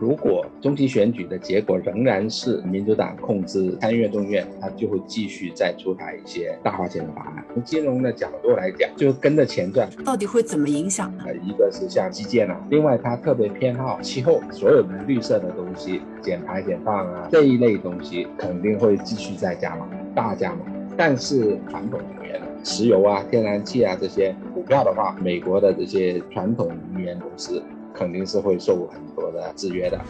[0.00, 7.44] 如果中期选举的结果仍然是民主党控制参议院、众议院，他就会继续再出台一些大花钱的法案。
[7.52, 9.86] 从金融的角度来讲，就跟着钱赚。
[10.02, 11.24] 到底会怎么影响呢？
[11.26, 20.60] 呃，一个是像基建啊，另外他特别偏好气候，所有的绿色的东西，减排减放啊这一类东西肯定会继续再加码，大加码。
[20.96, 27.62] 但是传统能源，石油啊、天然气啊这些股票的话，美国的这些传统能源公司。
[28.00, 30.00] 肯定是会受很多的制约的。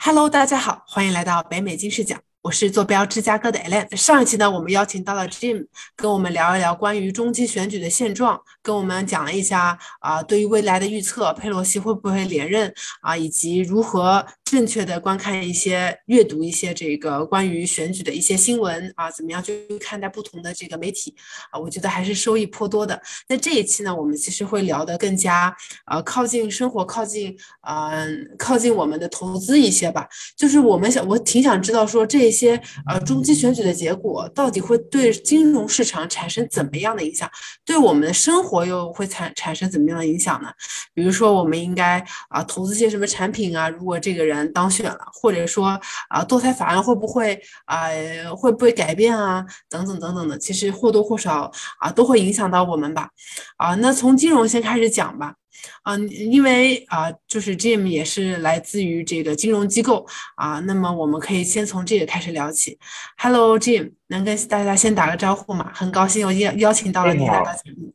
[0.00, 2.16] Hello，大家好，欢迎来到北美金视角。
[2.42, 3.94] 我是坐标芝加哥的 Alan。
[3.94, 21.14] 上一期呢，我们邀请到了 Jim，跟我们聊一聊关于中期选举的现状，跟我们讲了一下啊，对于未来的预测，佩洛西会不会连任啊，以及如何正确的观看一些、阅读一些这个关于选举的一些新闻啊，怎么样去看待不同的这个媒体
[21.50, 21.58] 啊？
[21.58, 23.00] 我觉得还是收益颇多的。
[23.26, 30.06] 那这一期呢，我们其实会聊得更加呃靠近生活，靠近嗯靠近我们的投资一些吧。
[30.36, 32.34] 就是我们想，我挺想知道说这。
[32.34, 37.30] 些呃中期选举的结果到底会对金融市场产生怎么样的影响？
[37.64, 40.48] 对我们的生活又会产产生怎么样的影响呢？
[40.92, 43.68] 比如说，我们应该啊投资些什么产品啊？
[43.68, 47.88] 如果这个人当选了，或者说啊堕胎法案会不会啊
[48.36, 49.44] 会不会改变啊？
[49.68, 53.10] 等等等等的，其实或多或少啊都会影响到我们吧。
[53.56, 55.34] 啊，那从金融先开始讲吧。
[55.82, 62.78] 啊，因为啊，就是 Jim 也是来自于这个金融机构啊，那么我们可以先从这个开始聊起。
[63.16, 65.70] Hello，Jim，能跟大家先打个招呼吗？
[65.74, 67.94] 很高兴我邀邀请到了你来到节目。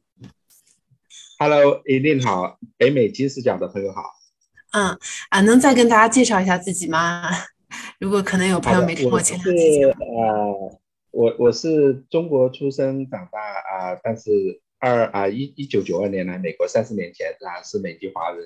[1.38, 4.02] Hello，e l 好，北美金视角的朋友好。
[4.72, 4.98] 嗯
[5.30, 7.30] 啊，能再跟大家介绍一下自己吗？
[8.00, 9.92] 如果可能有朋友没听过前两期节目。
[9.92, 10.80] 呃，
[11.12, 14.62] 我我是中国出生长大啊，但是。
[14.82, 18.42] 二啊一一九九二年来美国，三十年前啊是美籍华人，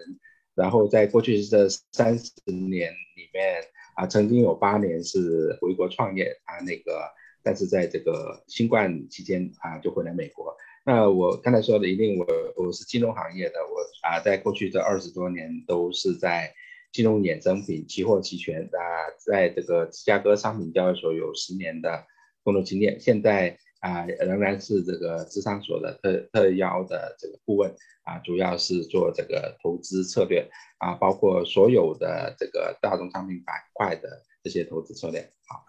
[0.55, 3.61] 然后在过去这三十年里面
[3.93, 7.03] 啊，曾经有八年是回国创业啊那个，
[7.43, 10.57] 但是在这个新冠期间啊就回来美国。
[10.85, 16.53] 那我刚才说的一定我我是金融行业的，我啊在过去这二十多年都是在
[16.91, 18.79] 金融衍生品、期货、期权啊，
[19.25, 22.05] 在这个芝加哥商品交易所有十年的
[22.43, 23.57] 工作经验，现在。
[23.83, 27.69] 啊，仍然是这个智商所的特特邀的这个顾问
[28.03, 35.29] 啊，主要是做这个投资策略啊，包括所有的这个大宗商品板块的这些投资策略。
[35.45, 35.65] 好，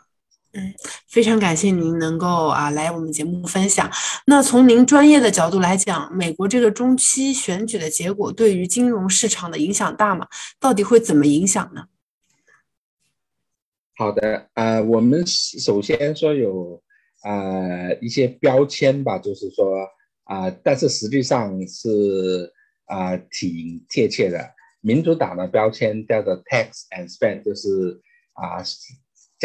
[0.54, 0.74] 嗯，
[1.08, 3.90] 非常感谢您能够啊来我们节目分享。
[4.26, 10.26] 那从您专业的角度来讲，美国这个中期选举的结果对于金融市场的影响大吗？
[10.58, 11.84] 到底会怎么影响呢？
[13.96, 16.82] 好的，呃，我们首先说有。
[17.26, 19.88] 呃，一些标签吧，就是说
[20.24, 22.52] 啊，但是实际上是
[22.84, 24.38] 啊，挺贴切的。
[24.82, 27.98] 民主党的标签叫做 tax and spend，就是
[28.34, 28.62] 啊，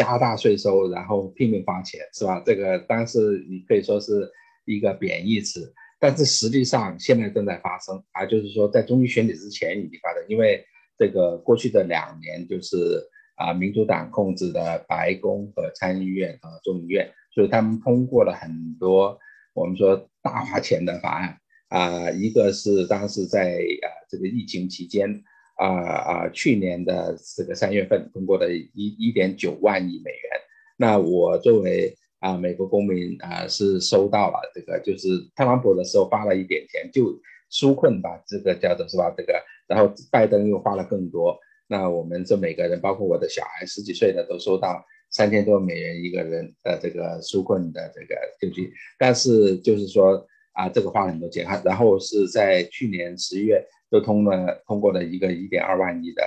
[0.00, 2.42] 加大税收，然后拼命花钱，是吧？
[2.46, 4.26] 这个当然是你可以说是
[4.64, 10.64] 一个贬义词，但是实际上现在正在发生啊，就是说在中期选举之前已经发生，因为
[10.96, 13.06] 这个过去的两年就是
[13.36, 17.06] 啊，民主党控制的白宫和参议院和众议院。
[17.34, 19.18] 所以他们通过了很多
[19.52, 21.36] 我们说大花钱的法案
[21.68, 23.52] 啊，一个是当时在
[23.82, 25.22] 啊这个疫情期间
[25.60, 30.40] 啊啊去年的这个三月份通过的一一点九万亿美元。
[30.76, 37.20] 那我作为啊美国公民啊是收到了这个，就是特朗普的时候发了一点钱就
[37.52, 39.12] 纾困吧，这个叫做是吧？
[39.16, 39.34] 这个
[39.68, 41.38] 然后拜登又花了更多。
[41.68, 44.84] 那我们这每个人，包括我的小孩十几岁的都收到。
[45.12, 50.24] 三千多美元一个人的这个纾困的这个救济，但是就是说
[50.60, 51.60] 啊，这个花了很多钱哈。
[51.64, 56.22] 然后是在去年十一月又通了通过了一个一点二万亿的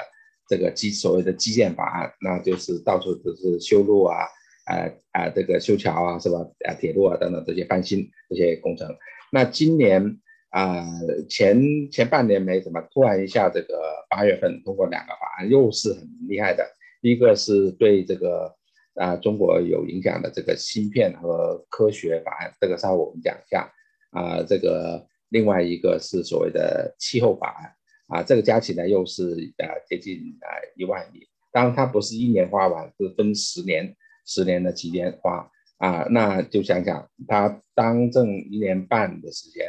[0.49, 4.25] 这个基所谓的基建法案，那就是到处都是修路啊，
[4.65, 6.39] 啊啊这个修桥啊是吧？
[6.67, 8.89] 啊铁路啊等等这些翻新这些工程。
[9.31, 10.17] 那今年
[10.49, 10.83] 啊
[11.29, 11.61] 前
[11.91, 13.79] 前半年没什么，突然一下这个
[14.09, 16.65] 八月份通过两个法案，又是很厉害的。
[17.01, 18.55] 一个是对这个。
[18.95, 23.67] 啊，中国有影响的这个芯片和科学法案，这个稍后我们讲一下。
[24.13, 31.27] 啊，这个另外一个是所谓的气候法案，啊，这个加起来又是啊接近啊一万亿。
[31.51, 33.95] 当然它不是一年花完，是分十年，
[34.25, 35.49] 十年的期间花。
[35.79, 39.67] 啊，那就想想他当政一年半的时间，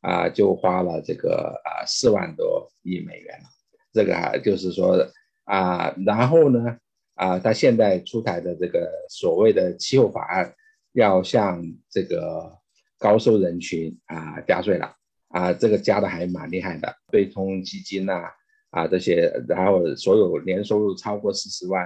[0.00, 3.44] 啊，就花了这个啊四万多亿美元了。
[3.92, 5.06] 这个啊就是说
[5.44, 6.78] 啊，然后呢？
[7.14, 10.52] 啊，他现在出台的这个所谓的气候法案，
[10.94, 12.58] 要向这个
[13.02, 14.94] 高收人群啊加税了
[15.30, 18.30] 啊，这个加的还蛮厉害的，对冲基金呐
[18.70, 21.84] 啊这些，然后所有年收入超过四十万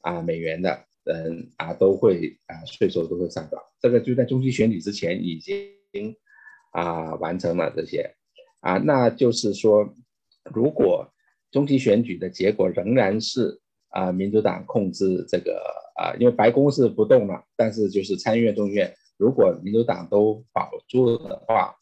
[0.00, 3.60] 啊美元的人啊都会啊税收都会上涨。
[3.78, 6.16] 这个就在中期选举之前已经
[6.72, 8.10] 啊完成了这些
[8.60, 9.92] 啊，那就是说，
[10.54, 11.06] 如果
[11.50, 15.60] 中期选举的结果仍然是啊民主党控制这个
[15.96, 18.90] 啊，因为白宫是不动了，但是就是参议院、众议院。
[19.16, 21.74] 如果民主党都保住的话，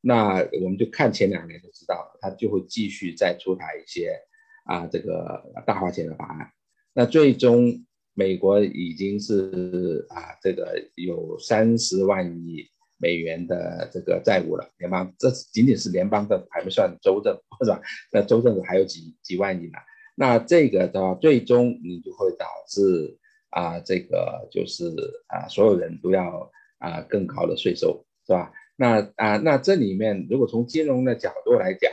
[0.00, 4.16] 那我们就看前两年就知道，他就会继续再出台一些
[4.64, 6.48] 啊这个大花钱的法案。
[6.92, 7.84] 那最终
[8.14, 12.64] 美国已经是啊这个有三十万亿
[12.98, 17.80] 美元的这个债务了，联邦这仅仅是联邦的，还不算州政府是吧？
[18.12, 19.78] 那州政府还有几几万亿呢？
[20.14, 23.18] 那这个的话，最终你就会导致
[23.50, 24.84] 啊这个就是
[25.26, 26.48] 啊所有人都要。
[26.78, 28.52] 啊，更高的税收是吧？
[28.76, 31.90] 那啊，那这里面如果从金融的角度来讲，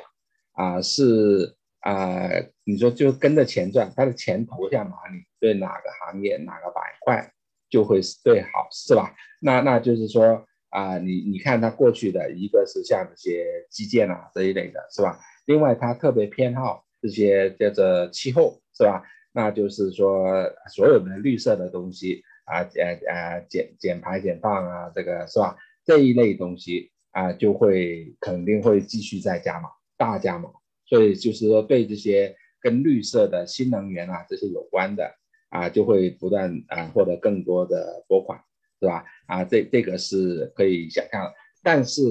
[0.52, 2.30] 啊是啊，
[2.66, 7.32] 你说就跟着钱赚，他的钱投向哪里，对哪个行业哪个板块
[7.70, 9.16] 就会是最好，是吧？
[9.40, 15.20] 那那就是说啊，你你看他过去的一个是像这些基建啊这一类的，是吧？
[15.46, 19.04] 另外他特别偏好这些叫做气候，是吧？
[19.32, 22.24] 那就是说所有的绿色的东西。
[22.46, 25.56] 啊，呃呃，减减排减放啊，这个是吧？
[25.86, 30.50] 这一类东西啊，就会肯定会继续再加码，大加码。
[30.86, 35.10] 所以就是说，对这些跟绿色的新能源啊这些有关的
[35.50, 38.40] 啊，就会不断啊获得更多的拨款，
[38.80, 39.06] 是吧？
[39.28, 41.32] 啊，这这个是可以想象。
[41.64, 42.02] 但是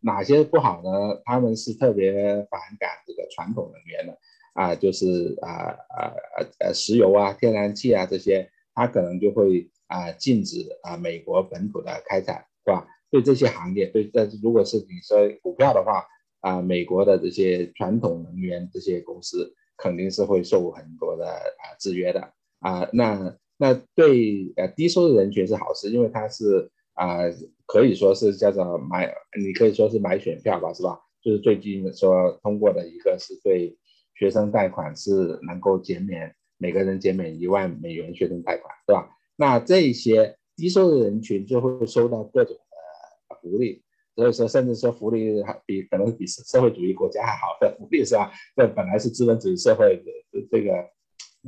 [0.00, 1.20] 哪些不好呢？
[1.24, 2.12] 他们是特别
[2.48, 4.18] 反感这个传统能源的
[4.54, 6.14] 啊，就是啊啊
[6.60, 9.68] 呃石油啊、天然气啊这些，它可能就会。
[9.90, 12.86] 啊，禁止啊，美国本土的开采，是吧？
[13.10, 16.06] 对这些行业，对，但是如果是你说股票的话，
[16.42, 22.20] 啊，美国的这些传统能源这些公司肯定是会受很多的啊制约的
[22.60, 22.88] 啊。
[22.92, 27.18] 那那对呃低收入人群是好事，因为它是啊，
[27.66, 31.00] 可以说是叫做买，你可以说是买选票吧，是吧？
[31.20, 33.76] 就是最近说通过的一个是对
[34.14, 39.16] 学生贷款是能够减免每个人减免一万美元学生贷款，是吧？
[39.40, 43.82] 那这些低收入人群就会收到各种的福利，
[44.14, 48.30] 所以说甚至说福利还比可能比社会主义国家还好的福利是吧？
[48.54, 50.90] 这本来是资本主义社会的这个，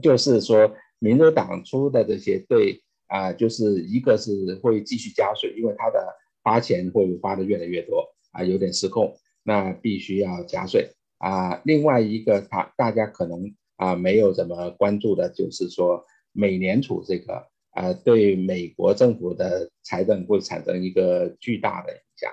[0.01, 6.03] 就是说民主党出的这些对啊，就是一个是会继续加税，因为他的
[6.43, 11.61] 花钱会花的越来越多啊，有点失控，那必须要加税啊。
[11.67, 16.03] 另外一个他大家可能啊没有怎么关注的就是说
[16.33, 17.52] 美联储这个。
[17.73, 22.31] 啊，对美国政府的财政会产生一个巨大的影响。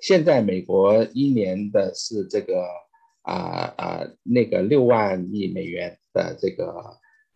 [0.00, 2.64] 现在美国一年的是这个
[3.22, 6.72] 啊啊那个六万亿美元的这个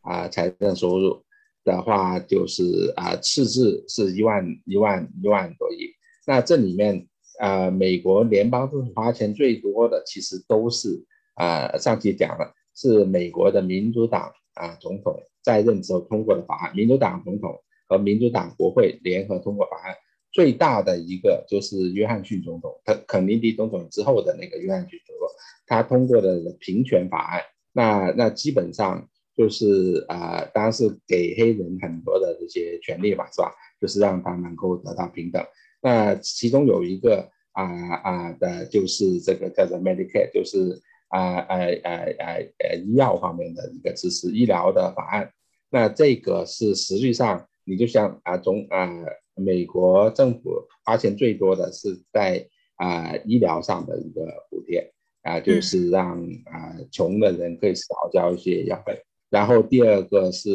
[0.02, 1.24] 啊财政收入
[1.64, 5.90] 的话，就是啊赤字是一万一万一万多亿。
[6.24, 7.08] 那这里面
[7.40, 11.04] 啊，美国联邦政府花钱最多的其实都是
[11.34, 15.20] 啊上期讲了，是美国的民主党啊总统。
[15.42, 19.94] 在任之后通过的法案，民主党总统和民主党国会联合通过法案，
[20.32, 25.28] 最大的一个就是约翰逊总统，他肯尼迪总统之后的那个约翰逊总统，
[25.66, 27.42] 他通过的平权法案，
[27.72, 33.52] 那那基本上就是啊，当然是给黑人很多的这些权利吧，是吧？
[33.80, 35.44] 就是让他能够得到平等。
[35.82, 40.80] 那其中有一个啊啊的，就是这个叫做 Medicare，就是。
[41.12, 42.26] 啊呃呃呃
[42.58, 45.30] 呃医药方面的一个支持医疗的法案，
[45.70, 48.88] 那这个是实际上你就像啊中啊
[49.34, 54.90] 美国政府花钱最多的是在啊医疗上的一个补贴
[55.20, 58.98] 啊，就是让啊穷的人可以少交一些药费。
[59.28, 60.48] 然后第二个是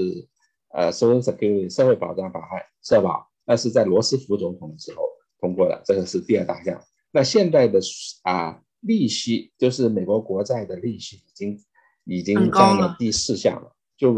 [0.74, 5.08] 呃 Social Security 社会保障法案社保，那是在罗斯福总统的时候
[5.40, 6.84] 通过的，这个是第二大项。
[7.12, 7.80] 那现在的
[8.24, 8.64] 啊。
[8.82, 11.60] 利息就是美国国债的利息已经
[12.06, 14.16] 已经占了第四项了，就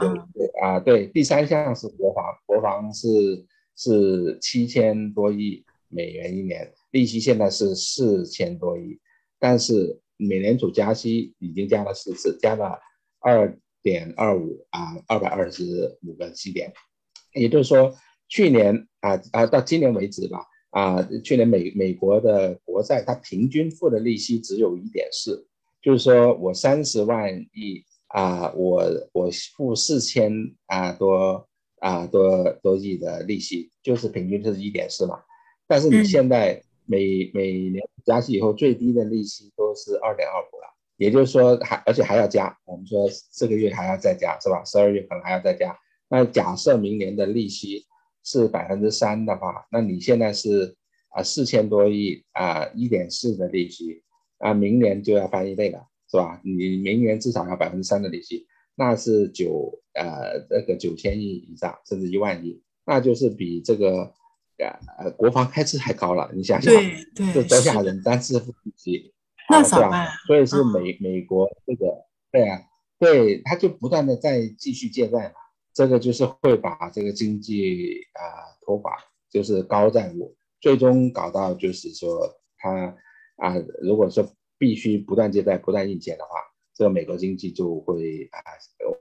[0.62, 3.08] 啊对，第三项是国防，国防是
[3.76, 9.00] 是七千多亿美元一年，利息现在是四千多亿，
[9.40, 12.78] 但是美联储加息已经加了四次，加了
[13.20, 16.72] 二点二五啊，二百二十五个基点，
[17.34, 17.96] 也就是说
[18.28, 20.46] 去年啊啊到今年为止吧。
[20.72, 25.48] 啊，去年美美国的国债，它平均付的利息只有一点四，
[25.82, 30.32] 就是说我三十万亿啊，我我付四千
[30.68, 31.48] 啊多
[31.80, 35.20] 啊多多亿的利息，就是平均就是一点四嘛。
[35.68, 44.64] 但是你现在每每年加息以后，最低的利息都是二点二五了，也就是说还而且还要加，我们说这个月还要再加，是吧？
[44.66, 45.78] 十二月可能还要再加。
[46.10, 47.86] 那假设明年的利息
[48.24, 50.76] 是百分之三的话，那你现在是
[51.10, 54.04] 啊四千多亿啊一点四的利息
[54.38, 56.40] 啊，明年就要翻一倍了，是吧？
[56.44, 58.46] 你明年至少要百分之三的利息，
[58.76, 64.14] 那是九呃这个九千亿以上，甚至一万亿，那就是比这个
[64.98, 66.30] 呃国防开支还高了。
[66.34, 68.02] 你想想，对对，这多吓人！
[68.04, 69.14] 单次付利息，
[69.50, 70.08] 那怎么办？
[70.28, 72.62] 所以是美美国这个对啊，
[73.00, 75.36] 对，他就不断的在继续借债嘛。
[75.80, 78.98] 这个就是会把这个经济啊拖垮，
[79.30, 82.94] 就是高债务，最终搞到就是说他
[83.38, 86.32] 啊，如果说必须不断借贷、不断印钱的话，
[86.76, 88.44] 这个美国经济就会啊，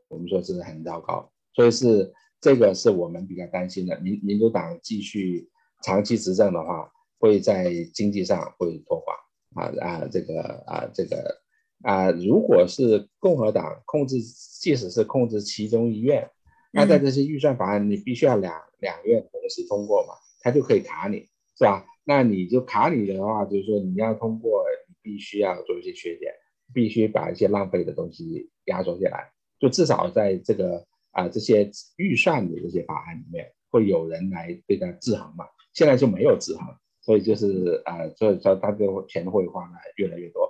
[0.06, 1.28] 我们说是很糟糕。
[1.52, 3.98] 所以是这个是我们比较担心的。
[3.98, 5.50] 民民主党继续
[5.82, 9.16] 长期执政的话，会在经济上会拖垮
[9.56, 11.40] 啊啊，这个啊这个
[11.82, 16.30] 啊，如果是共和党控制，即使是控制其中一院。
[16.78, 21.84] 那在这些预算法案，你必须要两两院同时通过嘛，他就可以卡你，是吧？
[22.04, 26.32] 那你就卡你的话，就是说你要通过，你必须要做一些削减，
[26.72, 35.44] 必须把一些浪费的东西压缩下来，就至少在这个啊这些预算的这些法案里面，会有人来对它制衡嘛。
[35.74, 36.64] 现在就没有制衡，
[37.00, 40.48] 所以就是啊，所以说他就钱会花的越来越多，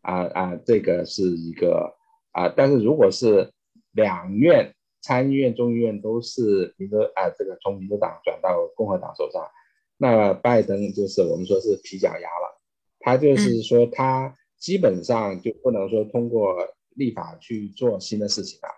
[0.00, 1.94] 啊啊，这个是一个
[2.32, 3.52] 啊，但是如果是
[3.92, 4.74] 两院。
[5.02, 9.42] 参议院、众议院都是民主啊，这个从民主党转到共和党手上，
[9.96, 12.60] 那拜登就是我们说是皮脚丫了，
[13.00, 16.54] 他就是说他基本上就不能说通过
[16.94, 18.68] 立法去做新的事情了。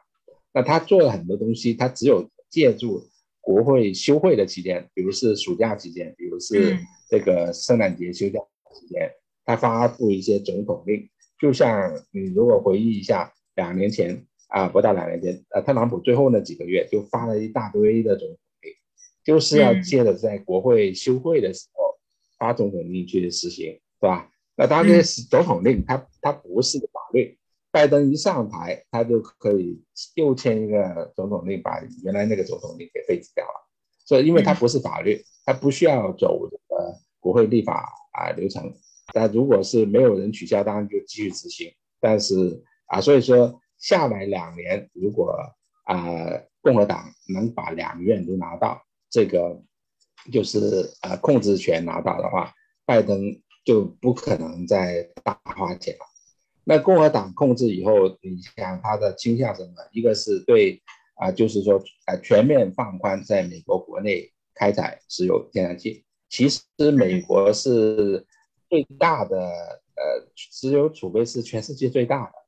[0.52, 3.02] 那他做了很多东西，他只有借助
[3.40, 8.38] 国会休会的期间，比如是暑假期间，比如是这个圣诞节休假
[8.72, 9.10] 期间，
[9.44, 11.08] 他发布一些总统令，
[11.40, 14.24] 就像你如果回忆一下两年前。
[14.52, 18.70] 啊，不到两年间，呃，特朗普最后那几个月就发了一大堆的总统令，
[19.24, 21.98] 就是要借着在国会休会的时候
[22.38, 24.30] 发总统令去实行，是吧？
[24.54, 27.38] 那当然，总统令它它不是法律，
[27.70, 29.82] 拜登一上台，他就可以
[30.16, 33.70] 又签一个总统令，把原来那个总统令给废止掉了。
[34.04, 38.70] 所以，因为它不是法律，它不需要走这个国会立法啊流程。
[39.14, 41.72] 但如果是没有人取消，当然就继续执行。
[41.98, 43.58] 但是啊，所以说。
[43.82, 45.36] 下来两年，如果
[45.84, 46.06] 啊
[46.60, 49.60] 共和党能把两院都拿到，这个
[50.32, 52.54] 就是呃控制权拿到的话，
[52.86, 53.20] 拜登
[53.64, 56.06] 就不可能再大花钱了。
[56.62, 59.72] 那共和党控制以后，你想他的倾向什么？
[59.90, 60.80] 一个是对
[61.16, 66.04] 啊，就是说啊全面放宽在美国国内开采石油天然气。
[66.28, 66.62] 其实
[66.92, 68.24] 美国是
[68.70, 72.41] 最大的呃石油储备是全世界最大的。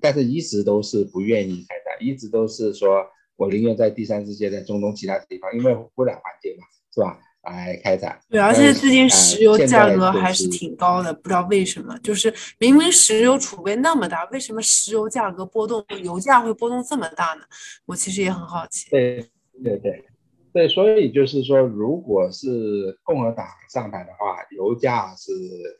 [0.00, 3.04] 但是一直都是不愿意开采，一直都是说
[3.36, 6.64] 我宁愿在第三世界，在中东其他地方，因为污染环境嘛，
[6.94, 7.18] 是吧？
[7.42, 8.20] 来开采。
[8.28, 17.42] 对，而且最近石油价格还是挺高的，不知道为什么，就是明明石油储备那么大，为什么石油价格波动，油价会波动这么大呢？
[17.86, 18.90] 我其实也很好奇。
[18.90, 19.26] 对，
[19.64, 20.04] 对对
[20.52, 25.32] 对，所以就是说，如果是共和党上台的话，油价是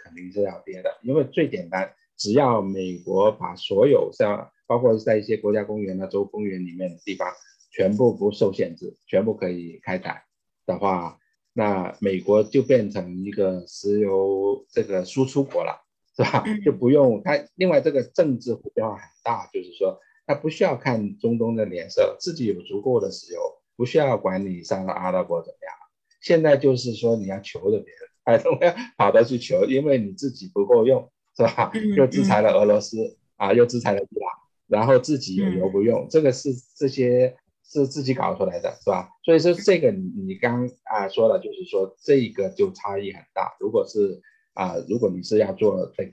[0.03, 1.91] 肯定是要跌的，因为最简单。
[2.21, 7.27] 只要美国把所有像包括在一些国家公园啊、州公园里面的地方
[7.73, 10.25] 全部不受限制，全部可以开采
[10.67, 11.19] 的话，
[11.55, 15.81] 那美国就变成一个石油这个输出国了，
[16.15, 16.45] 是吧？
[16.63, 17.43] 就不用它。
[17.55, 23.41] 另外，这个政治变化很大，就是说它不需要看中东的脸色，自己有足够的石油，
[23.77, 25.75] 不需要管你上了阿拉伯怎么样。
[26.21, 31.11] 现在就是说你要求着别人，哎， 我要跑到去求，因为你自己不够用。
[31.37, 31.71] 是吧？
[31.97, 34.31] 又制裁了俄罗斯啊，又制裁了伊朗，
[34.67, 39.09] 然后自己有油不用，这个是这些是自己搞出来的，是吧？
[39.25, 43.57] 所以说这个你你刚啊说的，就是说这个就差异很大。
[43.61, 44.21] 如果是
[44.55, 46.13] 啊，如果你是要做这个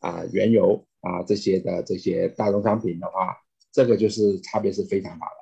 [0.00, 3.36] 啊原油啊这些的这些大宗商品的话，
[3.72, 5.32] 这个就是差别是非常大的。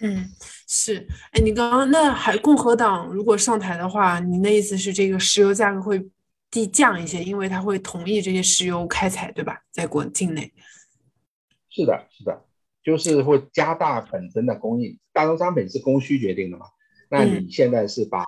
[0.00, 0.28] 嗯，
[0.68, 1.06] 是。
[1.32, 6.10] 哎，你刚刚那还共和党如果上台的话，你那意思是这个石油价格会？
[6.50, 9.62] 地降一些，因为它会同意这些石油开采，对吧？
[9.70, 10.52] 在国境内，
[11.68, 12.44] 是的，是的，
[12.82, 14.98] 就是会加大本身的供应。
[15.12, 16.66] 大宗商品是供需决定的嘛？
[17.10, 18.26] 那你现在是把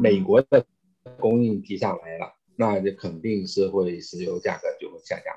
[0.00, 0.64] 美国的
[1.18, 5.34] 供应提上来了，那就肯定是会石油价格就会下降。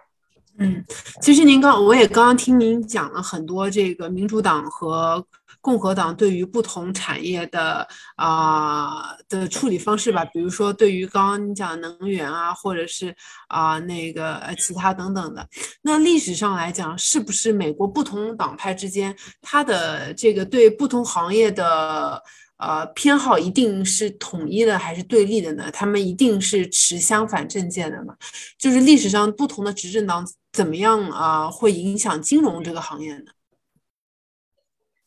[0.57, 0.83] 嗯，
[1.21, 5.25] 其实您刚我也刚刚听您讲了很多这个民主党和。
[5.65, 13.15] 共和党对于不同产业的啊的处理方式吧，比如说对于刚刚你讲能源啊，或者是
[13.47, 15.47] 啊那个其他等等的。
[15.81, 22.21] 那历史上来讲，是不是美国不同党派之间，它的这个对不同行业的？
[22.57, 25.69] 呃，偏好一定是统一的还是对立的呢？
[25.73, 28.15] 他们一定是持相反政见的吗？
[28.57, 33.25] 就是历史上不同的执政党怎么样啊，会影响金融这个行业呢？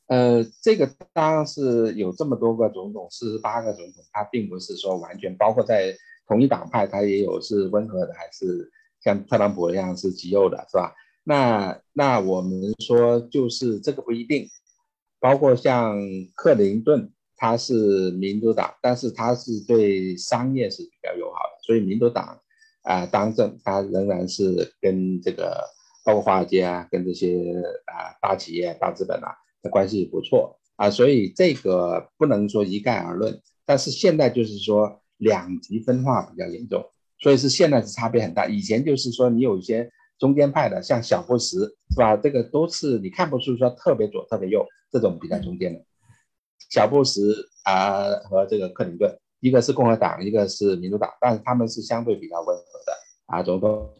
[0.08, 5.94] 呃，这个当然是有这么多个总统，四十八个总统，他并不是说完全包括在
[6.26, 10.94] 同一党派，他也有是温和的，还是像特朗普一样是极右的，是吧？
[11.24, 14.48] 那那我们说就是这个不一定，
[15.20, 15.96] 包括像
[16.34, 17.12] 克林顿。
[17.40, 22.36] 他是民主党，但是他是对商业是比较友好的，所以民主党
[22.82, 25.62] 啊当政，他仍然是跟这个
[26.04, 27.38] 包括华尔街啊，跟这些
[27.84, 33.40] 啊大企业、大资本啊的关系不错啊，所以这个不能说一概而论。
[33.64, 36.84] 但是现在就是说两极分化比较严重，
[37.18, 38.46] 所以是现在是差别很大。
[38.46, 42.16] 以前就是说你有一些中间派的，像小布什是吧？
[42.16, 45.84] 这个都是你看不出说特别左、特别右这种比较中间的。
[46.70, 47.20] 小布什
[47.64, 52.92] 啊和这个克林顿，一个是共和党，一个是民主党，但是他们是相对比较温和的
[53.26, 53.90] 啊总统。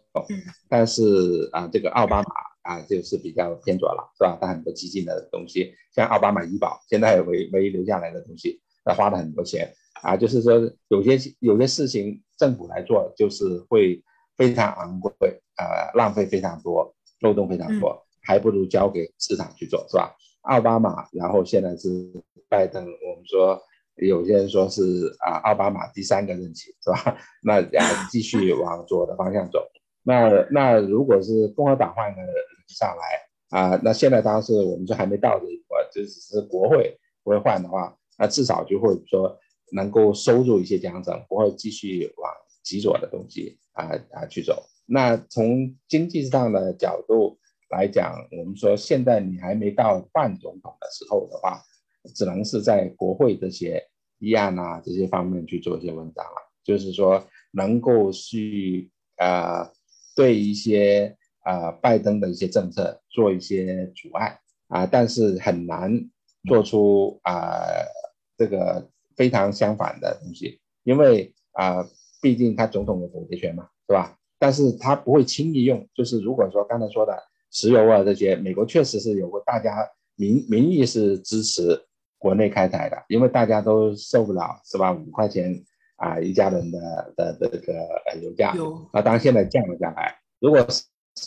[0.69, 2.29] 但是啊这个奥巴马
[2.69, 4.37] 啊就是比较偏左了，是吧？
[4.39, 9.73] 他很多激进的东西，像奥巴马医保，现在唯唯一留下来的东西，他花了很多钱
[10.03, 14.05] 啊，就是说有些有些事情政府来做，就是会
[14.37, 15.11] 非常昂贵
[15.57, 20.15] 啊，浪费非常多，漏洞非常多，还不如交给市场去做，是吧？
[20.43, 21.89] 奥巴马，然后现在是
[22.51, 23.59] 拜登，我们说
[23.97, 24.83] 有些人说是
[25.21, 27.17] 啊，奥巴马第三个任期是吧？
[27.43, 29.67] 那啊继续往左的方向走。
[30.05, 32.33] 那那如果是共和党换个人
[32.69, 39.39] 上来啊，那现在当然是我们说还没到这一步，就只是国会不会换的话，那至少就会说
[39.73, 42.33] 能够收入一些奖惩，不会继续往
[42.63, 44.63] 极左的东西啊啊去走。
[44.87, 47.39] 那从经济上的角度。
[47.71, 51.63] 来讲，我们说现在你还没到换总统的时候的话，
[52.15, 53.87] 只能是在国会这些
[54.21, 56.51] 议案啊这些方面去做一些文章了。
[56.65, 59.71] 就是说，能够去呃
[60.17, 61.15] 对一些
[61.49, 65.91] 呃拜登的一些政策做一些阻碍啊，但是很难
[66.47, 67.65] 做出啊
[68.37, 71.87] 这个非常相反的东西，因为啊
[72.21, 74.15] 毕竟他总统有否决权嘛，是吧？
[74.39, 77.17] 但是他不会轻易用，就是如果说刚才说的。
[77.51, 79.75] 石油啊，这些美国确实是有过，大家
[80.17, 81.81] 民民意是支持
[82.19, 84.93] 国内开采的，因为大家都受不了，是吧？
[84.93, 85.59] 五块钱
[85.97, 86.79] 啊一家人的
[87.17, 87.73] 的这个
[88.05, 88.53] 呃油价，
[88.93, 90.15] 啊当然现在降了下来。
[90.41, 90.61] 如果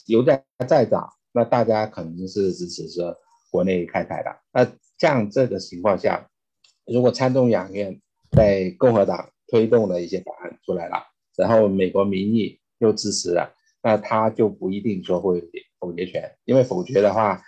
[0.07, 3.15] 油价再涨，那大家肯定是支持说
[3.49, 4.29] 国内开采的。
[4.53, 6.29] 那像这个情况下，
[6.85, 7.99] 如果参众两院
[8.31, 10.97] 在共和党推动的一些法案出来了，
[11.37, 15.41] 然后美国民意又支持了，那他就不一定说会。
[15.81, 17.41] 否决权，因为否决的话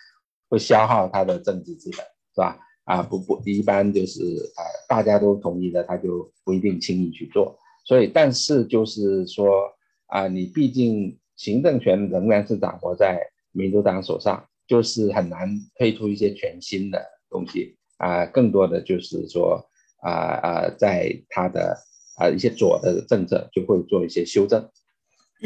[0.49, 1.99] 会消耗他的政治资本，
[2.33, 2.57] 是吧？
[2.83, 4.23] 啊，不不，一般就是
[4.55, 7.55] 啊，大家都同意的，他就不一定轻易去做。
[7.85, 9.69] 所以，但是就是说
[10.07, 13.19] 啊，你毕竟行政权仍然是掌握在
[13.51, 18.25] 民主党手上，就是很难推出一些全新的东西啊。
[18.25, 19.63] 更多的就是说
[20.01, 21.77] 啊啊，在他的
[22.17, 24.69] 啊一些左的政策就会做一些修正。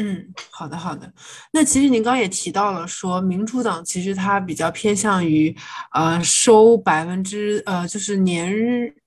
[0.00, 1.12] 嗯，好的好的。
[1.52, 5.52] 那其实您刚也提到了，说民主党其实它比较偏向于，
[5.92, 8.48] 呃，收百分之呃，就是年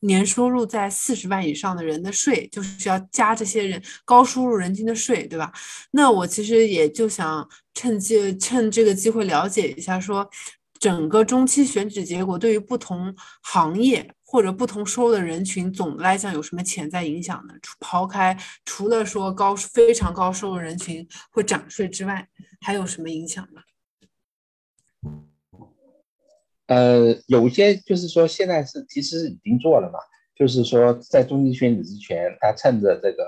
[0.01, 5.51] 年收入在四十万以上的人的税，就是需要加这些人高收入人群的税，对吧？
[5.91, 10.29] 那我其实也就想趁机趁这个机会了解一下，说
[10.81, 14.13] 整个中期选举结果对于不同行业。
[14.31, 17.53] 或者不同收入的人群，总的来讲有什么潜在影响呢？
[17.61, 22.25] 除抛开除了说高非常高收入人群会涨税之外，
[22.61, 23.59] 还有什么影响呢？
[26.67, 29.99] 呃，有些就是说现在是其实已经做了嘛，
[30.33, 33.25] 就是说在中期选举之前，他趁着这个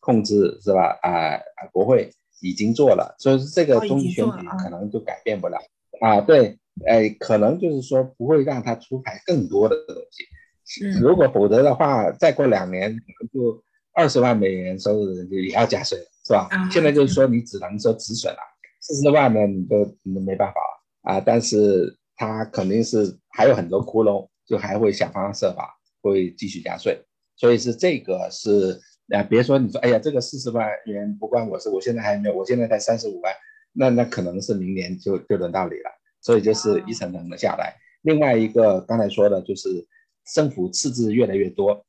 [0.00, 0.98] 控制是吧？
[1.02, 5.58] 啊啊，国会已经做了，所以这个中期选举可能就改变不了
[6.00, 6.18] 啊。
[6.22, 10.84] 对，哎，可能就是说不会让他出台更多的东西。
[11.00, 13.62] 如果否则的话，再过两年可能就
[13.94, 16.48] 二十万美元收入的人就也要加税了，是吧？
[16.70, 18.38] 现在就是说你只能说止损了，
[18.80, 21.22] 四十万呢你都你都没办法了啊。
[21.24, 27.00] 但是他肯定是还有很多窟窿，就还会想方设法会继续加税。
[27.36, 28.78] 所以是这个是
[29.14, 33.32] 啊，别说你说哎呀这个四十万元不关我事，我现在还没有，我现在才三十五万，
[33.72, 35.90] 那那可能是明年就就轮到你了。
[36.26, 37.76] 所以就是一层层的下来。
[38.02, 39.86] 另外一个刚才说的就是
[40.34, 41.86] 政府赤字越来越多，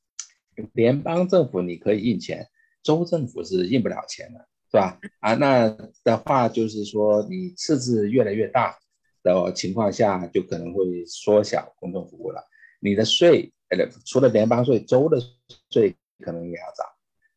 [0.74, 2.48] 联邦政府你可以印钱，
[2.84, 5.00] 州政府是印不了钱的，是吧？
[5.22, 8.78] 啊，那的话就是说你赤字越来越大
[9.24, 12.40] 的情况下，就可能会缩小公共服务了。
[12.80, 15.20] 你的税，呃，除了联邦税，州的
[15.72, 16.86] 税可能也要涨，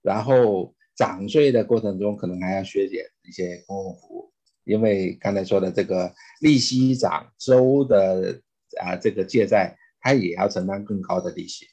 [0.02, 4.29] 然后涨税的过程中可能还要削减一些公共服务，
[4.64, 8.40] 因为刚才说的这个利息涨，州的
[8.80, 11.66] 啊这个借债它也要承担更高的利息，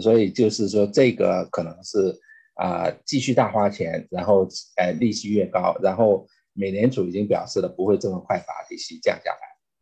[0.00, 2.14] 所以就是说这个可能是
[2.54, 9.38] 啊继续大花钱，然后呃利息越高，然后美联储已经表示了不会这么快把利息降下来，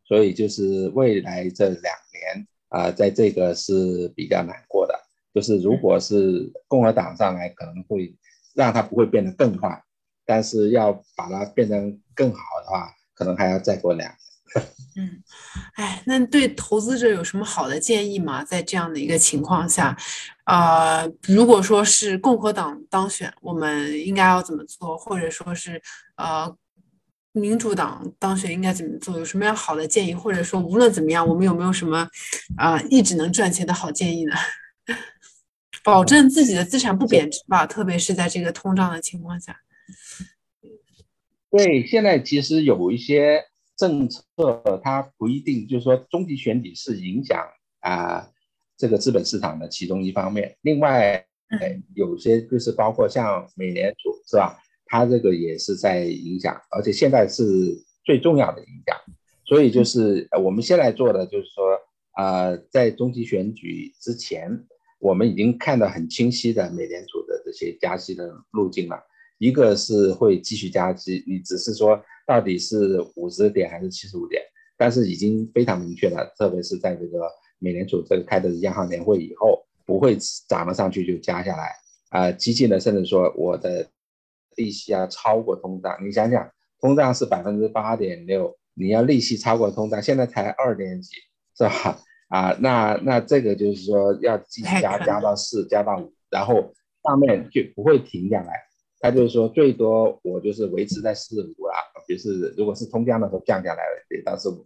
[0.07, 2.47] 所以就是未来这两年。
[2.71, 4.93] 啊，在这个是比较难过的，
[5.33, 8.13] 就是如果是共和党上来，可能会
[8.53, 9.81] 让它不会变得更坏，
[10.25, 14.19] 但是要把它变成更好的话，可能还要再过两年。
[14.97, 15.23] 嗯，
[15.75, 18.45] 哎，那对投资者有什么好的建议吗？
[18.45, 19.97] 在这样的一个情况下，
[20.45, 25.83] 呃，如果说是共和党当选，我们应该要怎么做，或者说是
[26.17, 26.57] 呃？
[27.37, 29.19] 民主党当选应该怎么做？
[29.19, 30.15] 有什么样好的建议？
[30.15, 32.09] 或者说，无论怎么样，我们有没有什么
[32.57, 34.37] 啊一直能赚钱的好建议呢？
[35.83, 39.64] 保证自己的资产不贬值吧，特别是在这个通胀的情况下。
[41.51, 43.45] 对，现在其实有一些
[43.77, 47.47] 政策，它不一定就是说中期选举是影响
[47.81, 48.29] 啊
[48.77, 50.57] 这个资本市场的其中一方面。
[50.63, 51.25] 另外，
[51.95, 54.59] 有些就是包括像美联储，是吧？
[54.87, 57.45] 它这个也是在影响，而且现在是
[58.05, 58.97] 最重要的影响，
[59.45, 61.79] 所以就是我们现在做的就是说，
[62.17, 64.67] 呃，在中期选举之前，
[64.99, 68.97] 我们已经看到很清晰的美联储的这些加息的路径了。
[69.39, 74.43] 一个是会继续加息，你只是说到底是五十点还是七十五点，
[74.77, 80.17] 但是已经非常明确了，特别是在这个美联储这个开的央行年会以后，不会
[80.49, 81.73] 涨了上去就加下来，
[82.11, 83.89] 啊，激进的甚至说我的。
[84.57, 91.17] 利息啊超过通胀，你想想，通胀是百分之八点六，你要利息超过通胀，现在才二点几，
[91.59, 92.01] 是吧？
[92.29, 98.53] 啊，那那这个就是说要继续加，加到四，加到五，然后上面就不会停下来。
[99.05, 101.77] 他就是说最多我就是维持在四五啦，
[102.09, 104.65] 就是如果是通胀的时候降下来了，得到四五，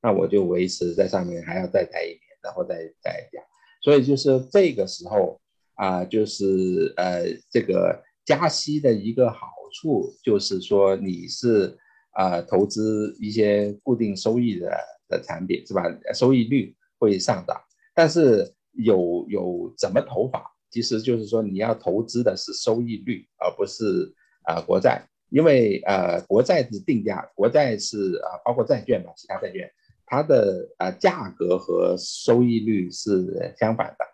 [0.00, 3.42] 那我就维持在上面，还要再待一年，然后再再降。
[3.82, 5.40] 所以就是这个时候
[5.74, 8.00] 啊，就是呃这个。
[8.22, 11.76] 加息的一个好处就是说，你是
[12.12, 14.70] 啊投资一些固定收益的
[15.08, 15.82] 的产品是吧？
[16.14, 17.60] 收益率会上涨，
[17.92, 20.44] 但是有有怎么投法？
[20.70, 24.12] 其实就是说你要投资的是收益率，而不是
[24.44, 29.70] 啊国债，因为呃国债是定价，国债是啊包括债券吧，其他债券
[30.06, 34.04] 它的啊价格和收益率是相反的。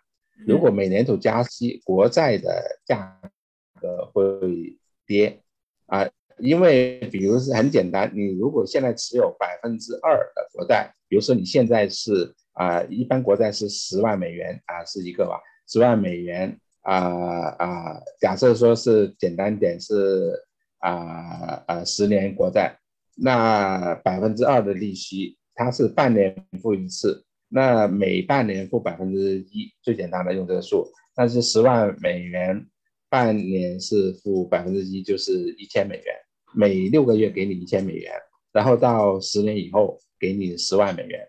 [0.45, 3.19] 如果美联储加息，国债的价。
[3.79, 5.39] 格，会跌
[5.85, 16.95] 啊，因为比如是很简单，你如果现在持有百分之二的国债，比如说你现在是啊，一般国债是十万美元啊，是一个吧，十万美元啊
[17.59, 20.33] 啊，假设说是简单点是
[20.79, 22.77] 啊啊十年国债，
[23.15, 32.65] 那百分之二的利息，它是半年付一次，那每半年付百分之一，最简单的用这个数，那是十万美元。
[33.09, 36.13] 半年是付百分之一，就是一千美元，
[36.53, 38.11] 每六个月给你一千美元，
[38.51, 41.25] 然后到十年以后给你十万美元。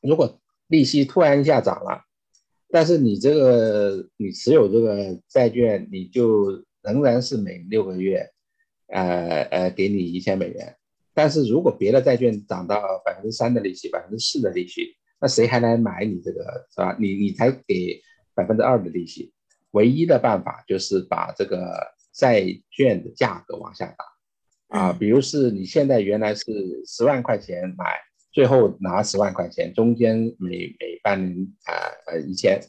[0.00, 2.02] 如果利息突然一下涨了，
[2.74, 6.50] 但是你这个你持有这个债券，你就
[6.82, 8.28] 仍然是每六个月，
[8.88, 10.76] 呃呃给你一千美元。
[11.14, 16.96] 但是如果别的债券涨到百分之三的利息，百分之四的利息，那谁还来买你这个是吧？
[16.98, 18.02] 你你才给
[18.34, 19.32] 百分之二的利息。
[19.70, 21.72] 唯一的办法就是把这个
[22.12, 26.44] 债券的价格往下打，啊，比如是你现在原来是
[26.84, 27.84] 十万块钱买，
[28.34, 31.72] 最后拿十万块钱，中间每每半年啊
[32.08, 32.60] 呃一千，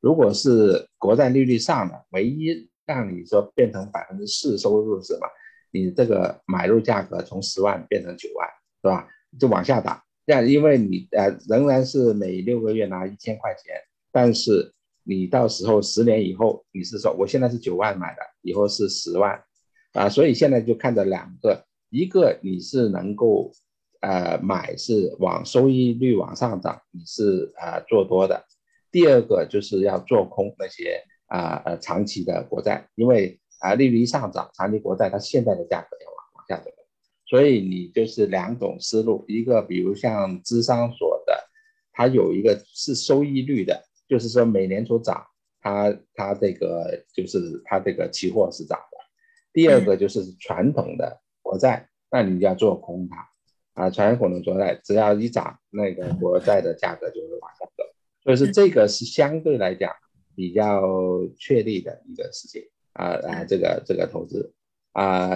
[0.00, 5.26] 如果是国债利率上了，唯一让你说变成百分之四收入是什么？
[5.72, 8.48] 你这个买入价格从十万变成九万，
[8.82, 9.08] 是吧？
[9.40, 13.74] 就往下打，这样因为你呃仍然是每六个月拿一千块钱，
[14.12, 14.70] 但是。
[15.06, 19.38] 你到时候十年以后，你是说我现在是九万买的，以后是十万，
[19.92, 23.52] 啊，所以现在就看着两个，一个你是能够，
[24.04, 28.44] 呃，买是往收益率往上涨，你是啊做多的，
[28.92, 36.70] 第二个就是要做空那些啊呃长期的国债，因为啊利率一上涨，长期国债它现在的价格要往往下走，
[37.24, 41.32] 所以你就是两种思路，一个比如像芝商所的
[41.90, 45.24] 它有一个是收益率的，就是说美联储涨，
[45.62, 48.98] 它它这个就是它这个期货是涨的。
[49.54, 53.16] 第二个就是传统的国债，那你要做空它
[53.74, 57.84] 啊，传统的国债只要一涨，那个国债的价格就会往下走，
[58.22, 59.92] 所以说这个是相对来讲
[60.34, 60.82] 比较
[61.38, 62.62] 确立的一个事情
[62.94, 64.52] 啊啊，这个这个投资。
[64.92, 65.30] 啊，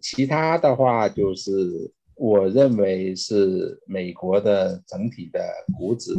[0.00, 5.40] 其他的话就是我认为是美国的整体的
[5.78, 6.12] 股指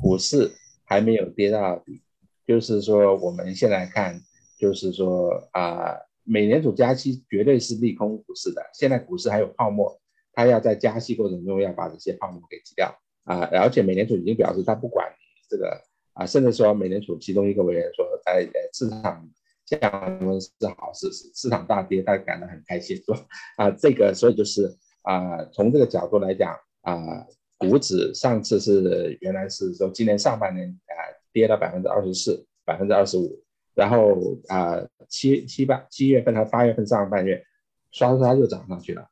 [0.00, 0.50] 股市
[0.84, 2.02] 还没有跌到底，
[2.46, 4.20] 就是说我们现在看
[4.58, 5.96] 就是说啊。
[6.24, 10.00] 美联储加息绝对是利空股市的，现在股市还有泡沫，
[10.32, 13.48] 他要在加息过程中要把这些泡沫给挤掉啊！
[13.52, 15.80] 而且美联储已经表示，他不管你这个
[16.14, 19.28] 啊，甚至说美联储其中一个委员说，在，市场
[19.64, 23.14] 降温是好事，市场大跌，他感到很开心，说
[23.56, 27.26] 啊，这个所以就是啊，从这个角度来讲啊，
[27.58, 30.92] 股指上次是原来是说今年上半年啊
[31.32, 33.42] 跌了百分之二十四，百分之二十五。
[33.74, 34.76] 然后啊，
[35.08, 37.42] 七七八七月份和八月份上半月，
[37.90, 39.08] 刷刷又涨上去了，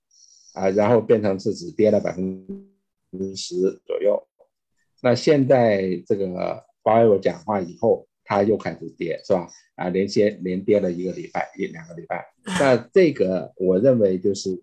[0.54, 2.46] 啊，然后变成是只跌了百分
[3.12, 4.20] 之十左右。
[5.02, 9.48] 那现在这个鲍威尔讲话以后，它又开始跌，是吧？
[9.76, 12.24] 啊，连接连跌了一个礼拜，一两个礼拜。
[12.58, 14.62] 那这个我认为就是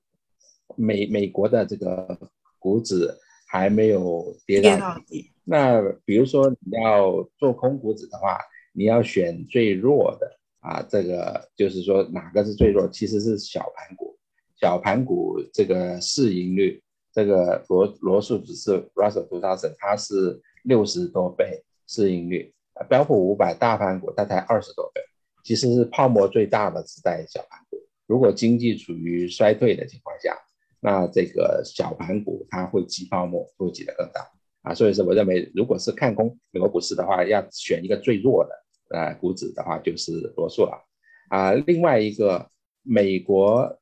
[0.76, 2.17] 美美国的这个
[2.60, 3.13] 股指
[3.47, 5.32] 还没有跌到底。
[5.43, 8.39] 那比如说你要做空股指的话。
[8.73, 12.88] 你要选最弱的啊，这个就是说哪个是最弱？
[12.89, 14.15] 其实是小盘股，
[14.60, 16.82] 小盘股这个市盈率，
[17.13, 22.54] 这个罗罗素指数 Russell 2000它是六十多倍市盈率，
[22.89, 25.02] 标普五百大盘股它才二十多倍，
[25.43, 27.78] 其实是泡沫最大的是在小盘股。
[28.08, 30.38] 如果经济处于衰退的情况下，
[30.80, 34.28] 那这个小盘股它会挤泡沫，会挤得更大
[34.62, 34.74] 啊。
[34.74, 38.52] 所以说，我认为如果是看空美国股市的话，要选一个最弱的。
[38.89, 40.82] 呃，股指的话就是罗素了，
[41.30, 42.50] 啊，另外一个
[42.84, 43.78] 美国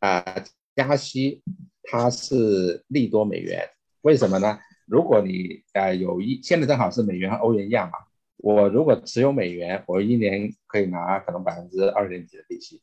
[0.00, 1.42] 啊加息，
[1.82, 3.68] 它是利多美元，
[4.02, 4.58] 为什么呢？
[4.86, 7.98] 如果你呃有一现在正好是美元和欧元一样嘛，
[8.36, 12.80] 我如果持有美元，我一年可以拿可能百分之二点几的利息，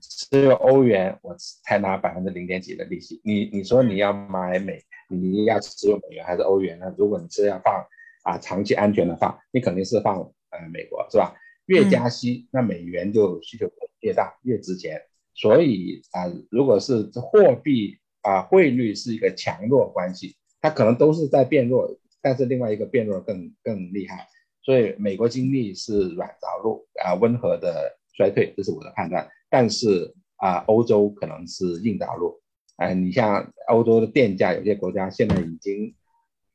[0.00, 3.20] 持有欧元我才拿百分之零点几的利息。
[3.24, 6.94] 你你说你要买美，你要持有美元还是欧元呢？
[6.96, 7.84] 如果你是要放
[8.22, 10.32] 啊长期安全的话，你肯定是放。
[10.50, 11.32] 呃，美国是吧？
[11.66, 13.70] 越加息，那美元就需求
[14.00, 15.00] 越大，越值钱。
[15.34, 24.26] 所以啊，如果是货币啊汇率是一个强弱关系，它可能都是在变弱，但是另外一个变弱更更厉害。
[24.62, 29.26] 所以美国经历是软着陆啊，温和的衰退，这是我的判断。
[29.48, 32.40] 但是啊，欧洲可能是硬着陆。
[32.76, 35.94] 哎，你像欧洲的电价，有些国家现在已经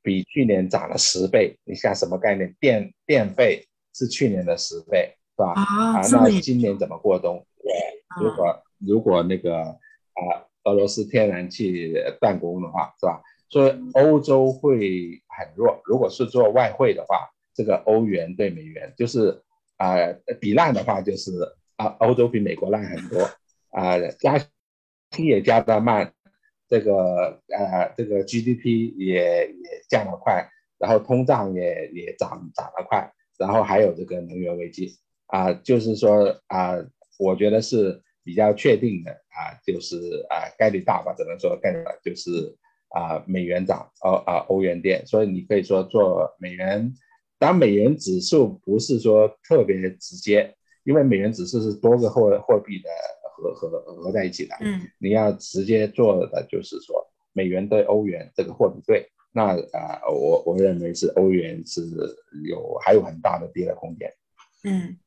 [0.02, 1.58] 比去年涨了十倍。
[1.64, 2.56] 你像什么概念？
[2.60, 3.68] 电电费？
[3.98, 5.54] 是去年的十倍，是吧？
[5.54, 7.48] 啊，那今年怎么过冬？
[8.22, 13.22] 如果如果那个啊，俄罗斯天然气断供的话，是吧？
[13.50, 15.80] 所以欧洲会很弱。
[15.86, 19.42] 如果是做外汇的话，这个欧元对美元就是
[19.78, 19.96] 啊，
[20.40, 21.32] 比烂的话就是
[21.76, 23.30] 啊，欧洲比美国烂很多
[23.72, 24.48] 啊，加息
[25.26, 26.14] 也加得慢，
[26.68, 33.12] 这个呃，这个 GDP 也也降得快，然后通胀也也涨涨得快。
[33.38, 34.98] 然后还有这个能源危机
[35.28, 36.74] 啊，就是说啊，
[37.20, 42.54] 我觉得是比较确定的啊，就是啊概率大吧，只能说概率大，就是
[42.90, 46.92] 啊美元涨，欧啊欧元跌，所以你可以说做美元，
[47.38, 52.90] 当美元指数不是说特别直接，因为美元指数是多个货货币的
[53.38, 53.70] 合合
[54.02, 56.96] 合在一起的，嗯，你要直接做的就是说
[57.32, 59.08] 美元对欧元这个货币对。
[59.38, 61.82] 那啊，我我认为是欧元是
[62.48, 64.10] 有还有很大的跌的空间。
[64.64, 64.98] 嗯。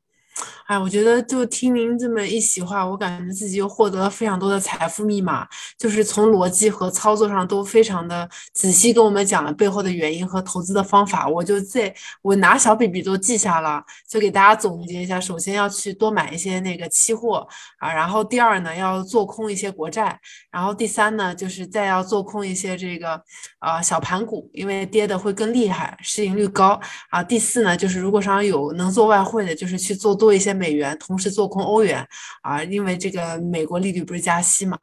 [0.69, 11.27] 哎，我觉得就听您这么一席话，我感觉自己又获得了非常多的财富密码，就是从逻辑和操作上都非常的仔细跟我们讲了背后的原因和投资的方法。
[11.27, 20.21] 我就在我拿小笔笔都记下了，就给大家总结一下：首先要去多买一些那个期货啊，然后第二呢要做空一些国债，
[20.53, 23.19] 然后第三呢就是再要做空一些这个
[23.59, 26.79] 啊小盘股，因为跌的会更厉害，市盈率高
[27.09, 27.23] 啊。
[27.23, 30.19] 第四呢就是如果上有能做外汇的，就是去做。
[30.19, 32.05] 多一些美元，同时做空欧元
[32.43, 34.77] 啊，因为这个美国利率不是加息嘛，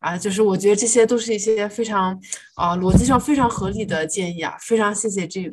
[0.00, 2.18] 啊，就是我觉得这些都是一些非常
[2.56, 5.52] 啊逻辑上非常合理的建议啊，非常谢谢 Jim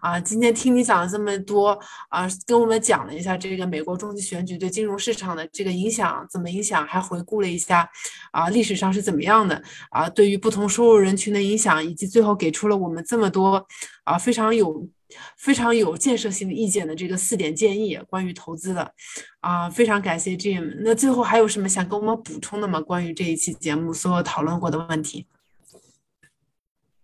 [0.00, 7.88] 啊，今天听你讲了这么多啊，跟我们讲了一下这个美国中期选举对金融市场的这个影响怎么影响，还回顾了一下
[8.30, 9.60] 啊历史上是怎么样的
[9.90, 13.66] 啊，对于不同收入人群的影响，以及最后给出了我们这么多
[14.04, 14.88] 啊非常有。
[15.36, 18.92] 非常有建设性的意见的这个四点建议，关于投资的，
[19.40, 20.78] 啊，非常感谢 Jim。
[20.80, 22.80] 那最后还有什么想跟我们补充的吗？
[22.80, 25.26] 关于这一期节目所有讨论过的问题？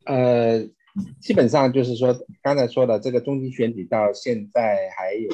[0.05, 0.61] 呃，
[1.21, 2.13] 基本上就是说，
[2.43, 5.31] 刚才说的这个中期选举到现在还有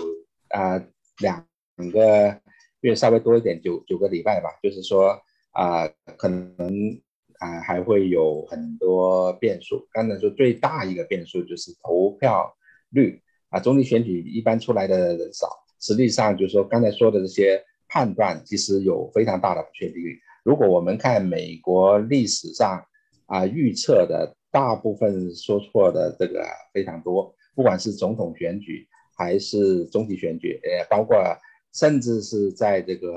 [0.50, 0.78] 啊
[1.20, 1.46] 两
[1.90, 2.38] 个
[2.81, 4.50] 月稍微多一点，九九个礼拜吧。
[4.62, 5.18] 就是说
[5.52, 7.00] 啊，可能
[7.38, 9.88] 啊还会有很多变数。
[9.90, 12.54] 刚才说最大一个变数就是投票。
[12.90, 13.20] 率
[13.51, 15.48] 啊，中期选举一般出来的人少，
[15.81, 20.18] 实际上就是说刚才说的这些判断，其实有非常大的不确定率。
[20.44, 22.85] 如果我们看美国历史上
[23.27, 31.18] 啊预测的，大部分说错的这个非常多，不管是总统选举还是中期选举，呃，包括
[31.74, 33.09] 甚至是在这个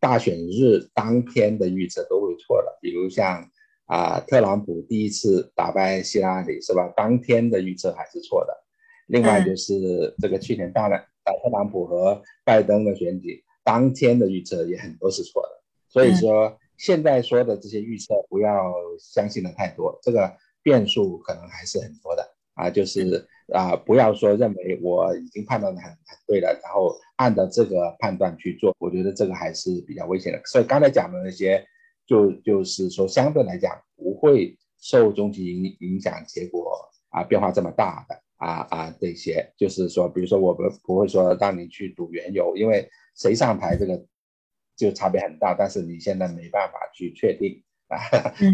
[0.00, 2.78] 大选日当天的预测都会错的。
[2.80, 3.48] 比如像
[3.86, 6.92] 啊特朗普第一次打败希拉里是吧？
[6.96, 8.63] 当天的预测还是错的。
[9.06, 30.40] 另外就是这个去年大了，呃，特朗普和拜登的选举当天的预测也很多是错的，所以说现在说的这些预测不要相信的太多，这个变数可能还是很多的啊，就是啊，不要说认为我已经判断的很很对了，然后按照这个判断去做，我觉得这个还是比较危险的。
[30.46, 31.64] 所以刚才讲的那些，
[32.06, 38.23] 就就是说相对来讲不会受中期影影响，结果啊变化这么大的。
[38.36, 39.52] 啊啊，这些。
[39.56, 44.04] 就是说，比如说，我们不会说让你去赌原油，因为谁上台这个
[44.76, 47.62] 就差别很大，但是你现在没办法去确定。
[47.86, 48.00] 啊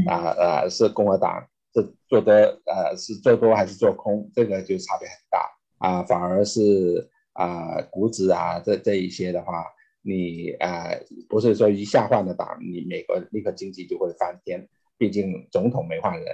[0.07, 5.49] 啊啊，是共和党是做多呃是做多还是做空，这个就差别很大。
[5.79, 9.65] 啊，反而是啊股指啊这这一些的话，
[10.03, 10.91] 你啊
[11.29, 16.27] 不是说一下换了党，你美国立刻经济就会翻天，毕竟总统没换人。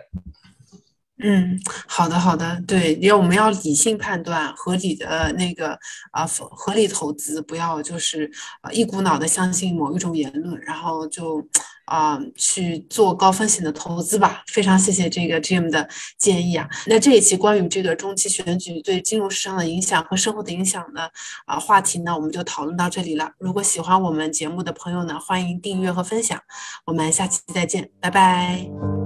[1.19, 5.79] 嗯，好的好的，对，要我们要理性判断，合理的那个
[6.11, 11.43] 啊，合理投资，不要就是啊一股脑的相信某一种言论，然后就
[11.87, 14.43] 啊去做高风险的投资吧。
[14.49, 16.69] 非常谢谢这个 Jim 的建议啊。
[16.87, 21.11] 那这一期关于这个中期选举对金融市场的影响和生活的影响的
[21.47, 23.33] 啊话题呢，我们就讨论到这里了。
[23.39, 26.39] 如果喜欢我们节目的朋友呢，欢迎订阅和分享。
[26.85, 29.06] 我们下期再见，拜拜。